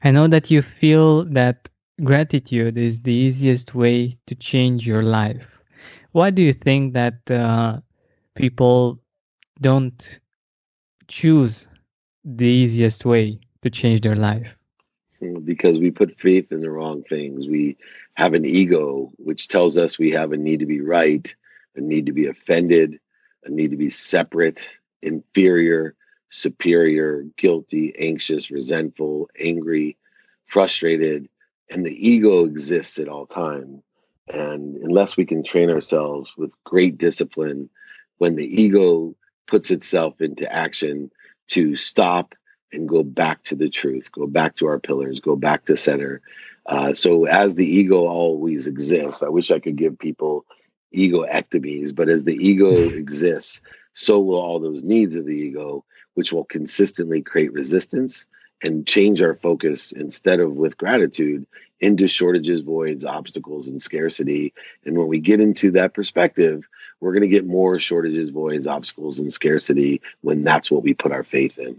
I 0.04 0.10
know 0.10 0.28
that 0.28 0.50
you 0.50 0.62
feel 0.62 1.25
that 1.25 1.68
gratitude 2.04 2.78
is 2.78 3.02
the 3.02 3.12
easiest 3.12 3.75
way 3.75 4.16
to 4.26 4.34
change 4.34 4.86
your 4.86 5.02
life. 5.02 5.60
Why 6.12 6.30
do 6.30 6.42
you 6.42 6.52
think 6.52 6.92
that 6.94 7.30
uh, 7.30 7.78
people 8.34 9.00
don't 9.60 10.20
choose 11.08 11.66
the 12.25 12.46
easiest 12.46 13.04
way 13.04 13.40
to 13.62 13.70
change 13.70 14.02
their 14.02 14.16
life? 14.16 14.56
Because 15.44 15.78
we 15.78 15.90
put 15.90 16.20
faith 16.20 16.52
in 16.52 16.60
the 16.60 16.70
wrong 16.70 17.02
things. 17.02 17.48
We 17.48 17.76
have 18.14 18.34
an 18.34 18.44
ego 18.44 19.10
which 19.16 19.48
tells 19.48 19.76
us 19.76 19.98
we 19.98 20.10
have 20.12 20.32
a 20.32 20.36
need 20.36 20.60
to 20.60 20.66
be 20.66 20.80
right, 20.80 21.34
a 21.75 21.80
need 21.80 22.06
to 22.06 22.12
be 22.12 22.26
offended, 22.26 23.00
a 23.44 23.50
need 23.50 23.70
to 23.70 23.76
be 23.76 23.90
separate, 23.90 24.66
inferior, 25.02 25.94
superior, 26.30 27.25
guilty, 27.37 27.95
anxious, 27.99 28.50
resentful, 28.50 29.28
angry, 29.38 29.97
frustrated, 30.47 31.28
and 31.71 31.85
the 31.85 32.09
ego 32.09 32.45
exists 32.45 32.99
at 32.99 33.09
all 33.09 33.26
time. 33.26 33.83
And 34.28 34.76
unless 34.78 35.16
we 35.16 35.25
can 35.25 35.42
train 35.42 35.71
ourselves 35.71 36.37
with 36.37 36.52
great 36.64 36.99
discipline, 36.99 37.68
when 38.18 38.37
the 38.37 38.62
ego 38.62 39.14
puts 39.47 39.71
itself 39.71 40.21
into 40.21 40.50
action 40.52 41.11
to 41.49 41.76
stop 41.76 42.35
and 42.73 42.88
go 42.88 43.02
back 43.02 43.45
to 43.45 43.54
the 43.54 43.68
truth, 43.68 44.11
go 44.12 44.26
back 44.26 44.56
to 44.56 44.66
our 44.66 44.80
pillars, 44.80 45.21
go 45.21 45.37
back 45.37 45.64
to 45.66 45.76
center. 45.76 46.21
Uh, 46.66 46.92
so 46.92 47.26
as 47.26 47.54
the 47.54 47.66
ego 47.66 48.06
always 48.06 48.66
exists, 48.66 49.23
I 49.23 49.28
wish 49.28 49.50
I 49.50 49.61
could 49.61 49.76
give 49.76 49.99
people 49.99 50.45
ego 50.90 51.25
ectomies, 51.26 51.95
but 51.95 52.09
as 52.09 52.25
the 52.25 52.37
ego 52.37 52.75
exists, 52.76 53.61
so 53.95 54.21
will 54.21 54.40
all 54.40 54.59
those 54.59 54.83
needs 54.83 55.14
of 55.14 55.26
the 55.26 55.33
ego 55.33 55.85
which 56.16 56.32
will 56.32 56.44
consistently 56.44 57.23
create 57.23 57.52
resistance 57.52 58.26
and 58.62 58.87
change 58.87 59.20
our 59.20 59.35
focus 59.35 59.92
instead 59.92 60.40
of 60.40 60.52
with 60.52 60.78
gratitude 60.78 61.46
into 61.80 62.08
shortages, 62.08 62.62
voids, 62.62 63.04
obstacles, 63.04 63.68
and 63.68 63.82
scarcity. 63.82 64.52
And 64.87 64.96
when 64.96 65.08
we 65.08 65.18
get 65.20 65.42
into 65.42 65.70
that 65.73 65.92
perspective, 65.92 66.66
we're 67.00 67.12
going 67.12 67.23
to 67.23 67.28
get 67.28 67.46
more 67.46 67.78
shortages, 67.78 68.30
voids, 68.30 68.66
obstacles, 68.66 69.18
and 69.18 69.30
scarcity 69.30 70.00
when 70.23 70.42
that's 70.42 70.70
what 70.70 70.82
we 70.82 70.94
put 70.94 71.12
our 71.12 71.23
faith 71.23 71.58
in. 71.58 71.78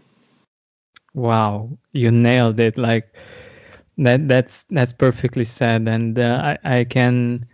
Wow, 1.15 1.69
you 1.93 2.11
nailed 2.11 2.59
it! 2.59 2.77
Like 2.77 3.11
that. 3.97 4.27
That's 4.27 4.65
that's 4.69 4.93
perfectly 4.93 5.45
said, 5.45 5.87
and 5.87 6.19
uh, 6.19 6.55
I 6.63 6.79
I 6.79 6.83
can 6.83 7.47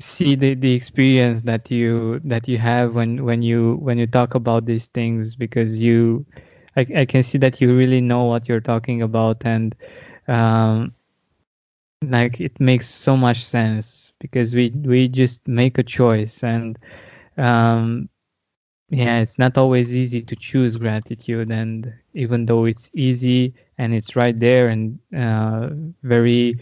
see 0.00 0.36
the, 0.36 0.54
the 0.54 0.74
experience 0.74 1.42
that 1.42 1.70
you 1.70 2.20
that 2.24 2.48
you 2.48 2.58
have 2.58 2.94
when 2.94 3.24
when 3.24 3.42
you 3.42 3.76
when 3.82 3.98
you 3.98 4.06
talk 4.06 4.34
about 4.34 4.66
these 4.66 4.86
things 4.88 5.36
because 5.36 5.82
you 5.82 6.26
I, 6.76 6.86
I 6.98 7.06
can 7.06 7.22
see 7.22 7.38
that 7.38 7.60
you 7.60 7.76
really 7.76 8.00
know 8.00 8.24
what 8.24 8.48
you're 8.48 8.60
talking 8.60 9.02
about 9.02 9.44
and 9.46 9.76
um 10.28 10.94
like 12.02 12.40
it 12.40 12.60
makes 12.60 12.88
so 12.88 13.16
much 13.16 13.44
sense 13.44 14.12
because 14.20 14.54
we 14.54 14.70
we 14.84 15.08
just 15.08 15.46
make 15.48 15.78
a 15.78 15.84
choice 15.84 16.44
and 16.44 16.78
um 17.38 18.08
yeah, 18.90 19.20
it's 19.20 19.38
not 19.38 19.58
always 19.58 19.96
easy 19.96 20.22
to 20.22 20.36
choose 20.36 20.78
gratitude. 20.78 21.50
And 21.50 21.94
even 22.14 22.46
though 22.46 22.66
it's 22.66 22.90
easy 22.94 23.54
and 23.78 23.94
it's 23.94 24.16
right 24.16 24.38
there 24.38 24.68
and 24.68 24.98
uh, 25.16 25.70
very 26.02 26.58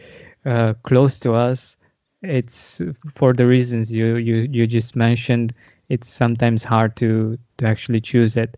uh, 0.46 0.74
close 0.84 1.20
to 1.20 1.34
us, 1.34 1.77
it's 2.22 2.80
for 3.14 3.32
the 3.32 3.46
reasons 3.46 3.94
you, 3.94 4.16
you, 4.16 4.48
you 4.50 4.66
just 4.66 4.96
mentioned, 4.96 5.54
it's 5.88 6.08
sometimes 6.08 6.64
hard 6.64 6.96
to, 6.96 7.38
to 7.58 7.66
actually 7.66 8.00
choose 8.00 8.36
it. 8.36 8.56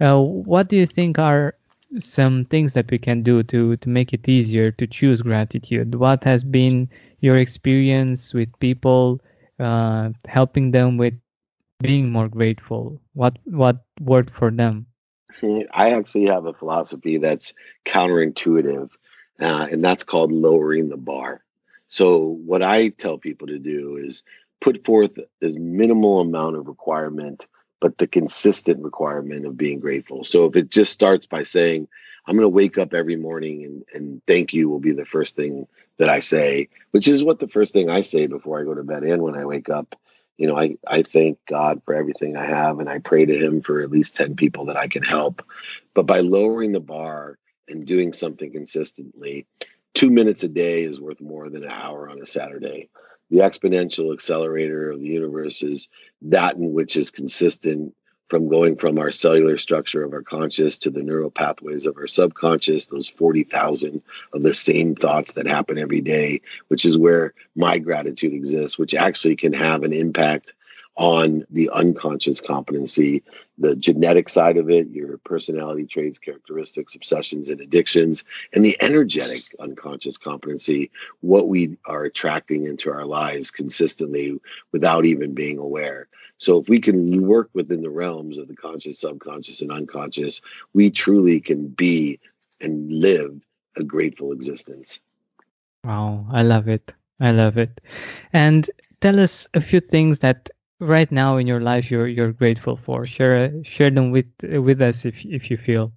Uh, 0.00 0.20
what 0.20 0.68
do 0.68 0.76
you 0.76 0.86
think 0.86 1.18
are 1.18 1.54
some 1.98 2.44
things 2.46 2.72
that 2.74 2.90
we 2.90 2.98
can 2.98 3.22
do 3.22 3.42
to, 3.42 3.76
to 3.76 3.88
make 3.88 4.12
it 4.12 4.28
easier 4.28 4.70
to 4.70 4.86
choose 4.86 5.22
gratitude? 5.22 5.96
What 5.96 6.24
has 6.24 6.44
been 6.44 6.88
your 7.20 7.36
experience 7.36 8.32
with 8.32 8.56
people 8.60 9.20
uh, 9.58 10.10
helping 10.26 10.70
them 10.70 10.96
with 10.96 11.14
being 11.80 12.10
more 12.10 12.28
grateful? 12.28 13.00
What 13.14 13.38
what 13.44 13.84
worked 14.00 14.30
for 14.30 14.50
them? 14.50 14.86
I 15.72 15.90
actually 15.90 16.26
have 16.26 16.46
a 16.46 16.52
philosophy 16.52 17.16
that's 17.16 17.54
counterintuitive, 17.84 18.90
uh, 19.40 19.68
and 19.70 19.84
that's 19.84 20.04
called 20.04 20.32
lowering 20.32 20.88
the 20.88 20.96
bar. 20.96 21.42
So, 21.90 22.38
what 22.46 22.62
I 22.62 22.88
tell 22.88 23.18
people 23.18 23.48
to 23.48 23.58
do 23.58 23.96
is 23.96 24.22
put 24.60 24.84
forth 24.84 25.18
as 25.42 25.58
minimal 25.58 26.20
amount 26.20 26.56
of 26.56 26.68
requirement, 26.68 27.44
but 27.80 27.98
the 27.98 28.06
consistent 28.06 28.82
requirement 28.82 29.44
of 29.44 29.56
being 29.56 29.80
grateful. 29.80 30.22
So, 30.22 30.44
if 30.44 30.54
it 30.54 30.70
just 30.70 30.92
starts 30.92 31.26
by 31.26 31.42
saying, 31.42 31.88
I'm 32.26 32.36
going 32.36 32.44
to 32.44 32.48
wake 32.48 32.78
up 32.78 32.94
every 32.94 33.16
morning 33.16 33.64
and, 33.64 33.84
and 33.92 34.22
thank 34.28 34.52
you 34.52 34.68
will 34.68 34.78
be 34.78 34.92
the 34.92 35.04
first 35.04 35.34
thing 35.34 35.66
that 35.96 36.08
I 36.08 36.20
say, 36.20 36.68
which 36.92 37.08
is 37.08 37.24
what 37.24 37.40
the 37.40 37.48
first 37.48 37.72
thing 37.72 37.90
I 37.90 38.02
say 38.02 38.28
before 38.28 38.60
I 38.60 38.64
go 38.64 38.74
to 38.74 38.84
bed 38.84 39.02
and 39.02 39.22
when 39.22 39.34
I 39.34 39.44
wake 39.44 39.68
up 39.68 39.96
you 40.40 40.46
know, 40.46 40.58
I, 40.58 40.78
I 40.86 41.02
thank 41.02 41.38
God 41.50 41.82
for 41.84 41.94
everything 41.94 42.34
I 42.34 42.46
have 42.46 42.80
and 42.80 42.88
I 42.88 42.98
pray 42.98 43.26
to 43.26 43.36
Him 43.36 43.60
for 43.60 43.82
at 43.82 43.90
least 43.90 44.16
10 44.16 44.36
people 44.36 44.64
that 44.64 44.76
I 44.78 44.88
can 44.88 45.02
help. 45.02 45.42
But 45.92 46.06
by 46.06 46.20
lowering 46.20 46.72
the 46.72 46.80
bar 46.80 47.38
and 47.68 47.86
doing 47.86 48.14
something 48.14 48.50
consistently, 48.50 49.46
two 49.94 50.10
minutes 50.10 50.42
a 50.42 50.48
day 50.48 50.82
is 50.82 51.00
worth 51.00 51.20
more 51.20 51.48
than 51.48 51.64
an 51.64 51.70
hour 51.70 52.08
on 52.08 52.20
a 52.20 52.26
Saturday. 52.26 52.88
The 53.30 53.38
exponential 53.38 54.12
accelerator 54.12 54.90
of 54.90 55.00
the 55.00 55.06
universe 55.06 55.62
is 55.62 55.88
that 56.22 56.56
in 56.56 56.72
which 56.72 56.96
is 56.96 57.10
consistent 57.10 57.94
from 58.28 58.48
going 58.48 58.76
from 58.76 58.98
our 58.98 59.10
cellular 59.10 59.58
structure 59.58 60.04
of 60.04 60.12
our 60.12 60.22
conscious 60.22 60.78
to 60.78 60.90
the 60.90 61.02
neural 61.02 61.30
pathways 61.30 61.84
of 61.84 61.96
our 61.96 62.06
subconscious, 62.06 62.86
those 62.86 63.08
40,000 63.08 64.00
of 64.32 64.42
the 64.44 64.54
same 64.54 64.94
thoughts 64.94 65.32
that 65.32 65.46
happen 65.46 65.78
every 65.78 66.00
day, 66.00 66.40
which 66.68 66.84
is 66.84 66.96
where 66.96 67.34
my 67.56 67.78
gratitude 67.78 68.32
exists, 68.32 68.78
which 68.78 68.94
actually 68.94 69.34
can 69.34 69.52
have 69.52 69.82
an 69.82 69.92
impact 69.92 70.54
on 70.96 71.44
the 71.50 71.70
unconscious 71.70 72.40
competency, 72.40 73.22
the 73.58 73.74
genetic 73.76 74.28
side 74.28 74.56
of 74.56 74.70
it, 74.70 74.88
your 74.90 75.18
personality 75.18 75.86
traits, 75.86 76.18
characteristics, 76.18 76.94
obsessions, 76.94 77.48
and 77.48 77.60
addictions, 77.60 78.24
and 78.52 78.64
the 78.64 78.76
energetic 78.82 79.42
unconscious 79.60 80.16
competency, 80.16 80.90
what 81.20 81.48
we 81.48 81.76
are 81.86 82.04
attracting 82.04 82.66
into 82.66 82.90
our 82.90 83.06
lives 83.06 83.50
consistently 83.50 84.38
without 84.72 85.06
even 85.06 85.34
being 85.34 85.58
aware. 85.58 86.08
So, 86.38 86.58
if 86.58 86.68
we 86.68 86.80
can 86.80 87.26
work 87.26 87.50
within 87.52 87.82
the 87.82 87.90
realms 87.90 88.38
of 88.38 88.48
the 88.48 88.56
conscious, 88.56 88.98
subconscious, 88.98 89.60
and 89.60 89.70
unconscious, 89.70 90.40
we 90.72 90.90
truly 90.90 91.38
can 91.40 91.68
be 91.68 92.18
and 92.60 92.90
live 92.90 93.40
a 93.76 93.84
grateful 93.84 94.32
existence. 94.32 95.00
Wow, 95.84 96.26
I 96.32 96.42
love 96.42 96.68
it. 96.68 96.92
I 97.20 97.30
love 97.30 97.58
it. 97.58 97.80
And 98.32 98.70
tell 99.00 99.20
us 99.20 99.46
a 99.54 99.60
few 99.60 99.80
things 99.80 100.20
that 100.20 100.50
right 100.80 101.12
now 101.12 101.36
in 101.36 101.46
your 101.46 101.60
life 101.60 101.90
you're 101.90 102.08
you're 102.08 102.32
grateful 102.32 102.76
for. 102.76 103.06
Share 103.06 103.52
share 103.62 103.90
them 103.90 104.10
with 104.10 104.26
with 104.42 104.80
us 104.82 105.04
if 105.04 105.24
if 105.24 105.50
you 105.50 105.56
feel. 105.56 105.92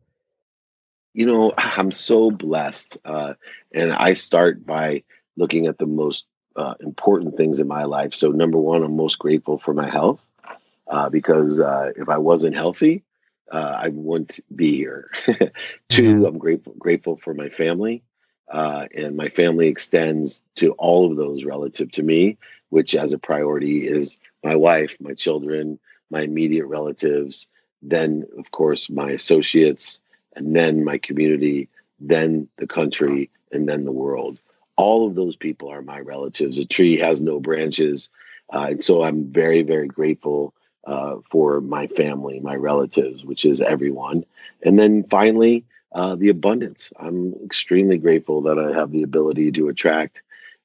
You 1.13 1.25
know 1.25 1.53
i'm 1.57 1.91
so 1.91 2.29
blessed 2.29 2.97
uh, 3.05 3.33
and 3.73 3.93
i 3.93 4.13
start 4.13 4.65
by 4.65 5.03
looking 5.37 5.65
at 5.65 5.79
the 5.79 5.87
most 5.87 6.25
uh, 6.55 6.75
important 6.81 7.35
things 7.35 7.59
in 7.59 7.67
my 7.67 7.83
life. 7.85 8.13
So 8.13 8.29
number 8.29 8.59
one 8.59 8.83
i'm 8.83 8.95
most 8.95 9.17
grateful 9.17 9.57
for 9.57 9.73
my 9.73 9.89
health 9.89 10.27
uh, 10.87 11.09
because 11.09 11.59
uh, 11.59 11.91
if 11.95 12.09
i 12.09 12.17
wasn't 12.17 12.55
healthy 12.55 13.03
uh, 13.51 13.77
i 13.81 13.87
wouldn't 13.89 14.39
be 14.55 14.75
here. 14.75 15.09
2 15.25 15.33
mm-hmm. 15.35 16.25
i'm 16.25 16.37
grateful 16.37 16.73
grateful 16.77 17.17
for 17.17 17.33
my 17.33 17.49
family 17.49 18.03
uh, 18.51 18.87
and 18.93 19.15
my 19.15 19.29
family 19.29 19.67
extends 19.67 20.43
to 20.55 20.73
all 20.73 21.09
of 21.09 21.17
those 21.17 21.43
relative 21.43 21.91
to 21.91 22.03
me 22.03 22.37
which 22.69 22.95
as 22.95 23.13
a 23.13 23.19
priority 23.19 23.87
is 23.87 24.17
my 24.43 24.55
wife, 24.55 24.95
my 24.99 25.13
children, 25.13 25.79
my 26.09 26.21
immediate 26.21 26.65
relatives, 26.65 27.47
then, 27.81 28.25
of 28.37 28.51
course, 28.51 28.89
my 28.89 29.11
associates, 29.11 29.99
and 30.35 30.55
then 30.55 30.83
my 30.83 30.97
community, 30.97 31.69
then 31.99 32.47
the 32.57 32.67
country, 32.67 33.29
and 33.51 33.67
then 33.67 33.83
the 33.83 33.91
world. 33.91 34.39
All 34.75 35.07
of 35.07 35.15
those 35.15 35.35
people 35.35 35.69
are 35.69 35.81
my 35.81 35.99
relatives. 35.99 36.57
A 36.59 36.65
tree 36.65 36.97
has 36.97 37.21
no 37.21 37.39
branches. 37.39 38.09
Uh, 38.51 38.67
and 38.71 38.83
so 38.83 39.03
I'm 39.03 39.25
very, 39.25 39.61
very 39.61 39.87
grateful 39.87 40.53
uh, 40.85 41.17
for 41.29 41.61
my 41.61 41.87
family, 41.87 42.39
my 42.39 42.55
relatives, 42.55 43.23
which 43.23 43.45
is 43.45 43.61
everyone. 43.61 44.25
And 44.63 44.77
then 44.79 45.03
finally, 45.03 45.63
uh, 45.93 46.15
the 46.15 46.29
abundance. 46.29 46.91
I'm 46.99 47.33
extremely 47.45 47.97
grateful 47.97 48.41
that 48.41 48.57
I 48.57 48.73
have 48.73 48.91
the 48.91 49.03
ability 49.03 49.51
to 49.53 49.69
attract 49.69 50.23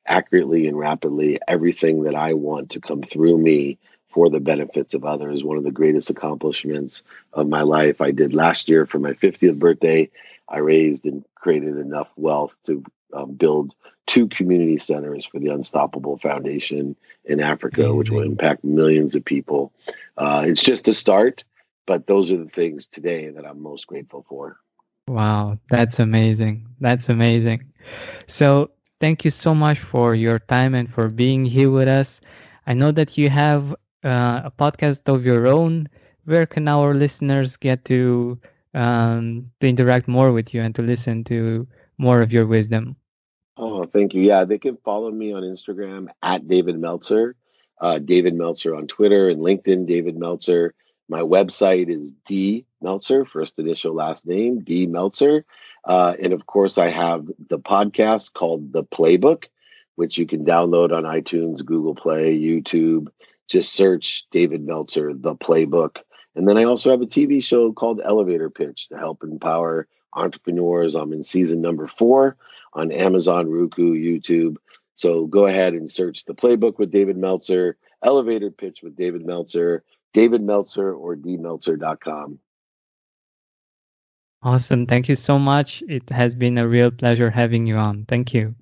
accurately 0.08 0.66
and 0.66 0.78
rapidly 0.78 1.38
everything 1.46 2.02
that 2.04 2.14
I 2.14 2.32
want 2.34 2.70
to 2.70 2.80
come 2.80 3.02
through 3.02 3.38
me 3.38 3.78
for 4.08 4.30
the 4.30 4.40
benefits 4.40 4.94
of 4.94 5.04
others. 5.04 5.44
One 5.44 5.58
of 5.58 5.64
the 5.64 5.70
greatest 5.70 6.10
accomplishments 6.10 7.02
of 7.34 7.48
my 7.48 7.62
life 7.62 8.00
I 8.00 8.10
did 8.10 8.34
last 8.34 8.68
year 8.68 8.86
for 8.86 8.98
my 8.98 9.12
50th 9.12 9.58
birthday. 9.58 10.10
I 10.48 10.58
raised 10.58 11.04
and 11.04 11.24
created 11.34 11.76
enough 11.76 12.10
wealth 12.16 12.56
to 12.64 12.82
um, 13.12 13.32
build 13.32 13.74
two 14.06 14.26
community 14.28 14.78
centers 14.78 15.26
for 15.26 15.38
the 15.38 15.48
Unstoppable 15.48 16.16
Foundation 16.16 16.96
in 17.26 17.40
Africa, 17.40 17.82
Amazing. 17.82 17.96
which 17.96 18.10
will 18.10 18.22
impact 18.22 18.64
millions 18.64 19.14
of 19.14 19.24
people. 19.24 19.72
Uh, 20.16 20.44
it's 20.46 20.62
just 20.62 20.88
a 20.88 20.94
start, 20.94 21.44
but 21.86 22.06
those 22.06 22.32
are 22.32 22.38
the 22.38 22.48
things 22.48 22.86
today 22.86 23.28
that 23.28 23.46
I'm 23.46 23.62
most 23.62 23.86
grateful 23.86 24.24
for. 24.26 24.58
Wow, 25.06 25.58
that's 25.68 25.98
amazing. 25.98 26.66
That's 26.80 27.08
amazing. 27.08 27.64
So, 28.26 28.70
thank 29.00 29.24
you 29.24 29.30
so 29.30 29.54
much 29.54 29.78
for 29.78 30.14
your 30.14 30.38
time 30.38 30.74
and 30.74 30.92
for 30.92 31.08
being 31.08 31.44
here 31.44 31.70
with 31.70 31.88
us. 31.88 32.20
I 32.66 32.74
know 32.74 32.92
that 32.92 33.16
you 33.16 33.30
have 33.30 33.72
uh, 34.04 34.42
a 34.44 34.52
podcast 34.56 35.12
of 35.12 35.24
your 35.24 35.46
own. 35.46 35.88
Where 36.24 36.46
can 36.46 36.68
our 36.68 36.94
listeners 36.94 37.56
get 37.56 37.84
to 37.86 38.38
um, 38.74 39.44
to 39.60 39.68
interact 39.68 40.08
more 40.08 40.32
with 40.32 40.52
you 40.52 40.60
and 40.62 40.74
to 40.74 40.82
listen 40.82 41.24
to 41.24 41.66
more 41.96 42.20
of 42.20 42.32
your 42.32 42.46
wisdom? 42.46 42.96
Oh, 43.56 43.84
thank 43.86 44.14
you. 44.14 44.22
Yeah, 44.22 44.44
they 44.44 44.58
can 44.58 44.76
follow 44.84 45.10
me 45.10 45.32
on 45.32 45.42
Instagram 45.42 46.08
at 46.22 46.46
David 46.46 46.78
Meltzer, 46.78 47.34
uh, 47.80 47.98
David 47.98 48.34
Meltzer 48.34 48.74
on 48.74 48.86
Twitter 48.86 49.30
and 49.30 49.40
LinkedIn, 49.40 49.86
David 49.86 50.16
Meltzer. 50.16 50.74
My 51.08 51.20
website 51.20 51.88
is 51.88 52.12
D 52.26 52.66
Meltzer, 52.82 53.24
first 53.24 53.58
initial 53.58 53.94
last 53.94 54.26
name, 54.26 54.60
D 54.60 54.86
Meltzer. 54.86 55.44
Uh, 55.84 56.14
and 56.22 56.32
of 56.32 56.46
course, 56.46 56.76
I 56.76 56.88
have 56.88 57.26
the 57.48 57.58
podcast 57.58 58.34
called 58.34 58.72
The 58.72 58.84
Playbook, 58.84 59.46
which 59.96 60.18
you 60.18 60.26
can 60.26 60.44
download 60.44 60.92
on 60.92 61.04
iTunes, 61.04 61.64
Google 61.64 61.94
Play, 61.94 62.38
YouTube. 62.38 63.08
Just 63.48 63.72
search 63.72 64.26
David 64.30 64.66
Meltzer, 64.66 65.14
The 65.14 65.34
Playbook. 65.34 65.98
And 66.34 66.46
then 66.46 66.58
I 66.58 66.64
also 66.64 66.90
have 66.90 67.00
a 67.00 67.06
TV 67.06 67.42
show 67.42 67.72
called 67.72 68.00
Elevator 68.04 68.50
Pitch 68.50 68.88
to 68.88 68.98
help 68.98 69.22
empower 69.22 69.88
entrepreneurs. 70.12 70.94
I'm 70.94 71.12
in 71.12 71.24
season 71.24 71.62
number 71.62 71.86
four 71.86 72.36
on 72.74 72.92
Amazon, 72.92 73.48
Roku, 73.48 73.94
YouTube. 73.94 74.56
So 74.96 75.26
go 75.26 75.46
ahead 75.46 75.72
and 75.72 75.90
search 75.90 76.26
The 76.26 76.34
Playbook 76.34 76.78
with 76.78 76.90
David 76.90 77.16
Meltzer, 77.16 77.78
Elevator 78.04 78.50
Pitch 78.50 78.82
with 78.82 78.94
David 78.94 79.24
Meltzer, 79.24 79.84
David 80.12 80.42
Meltzer, 80.42 80.92
or 80.92 81.16
dmeltzer.com. 81.16 82.38
Awesome. 84.42 84.86
Thank 84.86 85.08
you 85.08 85.16
so 85.16 85.38
much. 85.38 85.82
It 85.88 86.08
has 86.10 86.34
been 86.34 86.58
a 86.58 86.68
real 86.68 86.90
pleasure 86.90 87.30
having 87.30 87.66
you 87.66 87.76
on. 87.76 88.04
Thank 88.06 88.32
you. 88.32 88.54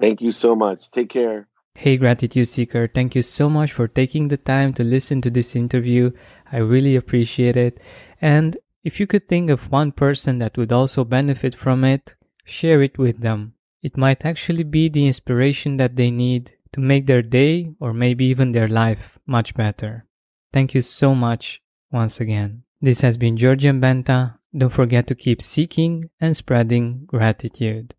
Thank 0.00 0.20
you 0.20 0.32
so 0.32 0.54
much. 0.54 0.90
Take 0.90 1.08
care. 1.08 1.48
Hey, 1.74 1.96
Gratitude 1.96 2.48
Seeker. 2.48 2.88
Thank 2.88 3.14
you 3.14 3.22
so 3.22 3.48
much 3.48 3.72
for 3.72 3.88
taking 3.88 4.28
the 4.28 4.36
time 4.36 4.72
to 4.74 4.84
listen 4.84 5.20
to 5.22 5.30
this 5.30 5.56
interview. 5.56 6.10
I 6.52 6.58
really 6.58 6.96
appreciate 6.96 7.56
it. 7.56 7.80
And 8.20 8.56
if 8.84 9.00
you 9.00 9.06
could 9.06 9.28
think 9.28 9.48
of 9.48 9.70
one 9.70 9.92
person 9.92 10.38
that 10.38 10.56
would 10.58 10.72
also 10.72 11.04
benefit 11.04 11.54
from 11.54 11.84
it, 11.84 12.14
share 12.44 12.82
it 12.82 12.98
with 12.98 13.20
them. 13.20 13.54
It 13.82 13.96
might 13.96 14.24
actually 14.24 14.64
be 14.64 14.88
the 14.88 15.06
inspiration 15.06 15.76
that 15.76 15.96
they 15.96 16.10
need 16.10 16.54
to 16.72 16.80
make 16.80 17.06
their 17.06 17.22
day 17.22 17.66
or 17.80 17.94
maybe 17.94 18.24
even 18.26 18.52
their 18.52 18.68
life 18.68 19.18
much 19.26 19.54
better. 19.54 20.07
Thank 20.52 20.74
you 20.74 20.80
so 20.80 21.14
much 21.14 21.60
once 21.90 22.20
again. 22.20 22.64
This 22.80 23.00
has 23.02 23.16
been 23.16 23.36
Georgian 23.36 23.80
Benta 23.80 24.38
don't 24.56 24.70
forget 24.70 25.06
to 25.08 25.14
keep 25.14 25.42
seeking 25.42 26.10
and 26.20 26.36
spreading 26.36 27.04
gratitude. 27.06 27.94